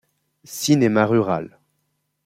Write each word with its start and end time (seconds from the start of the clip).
Cinéma 0.53 1.05
rural. 1.05 1.47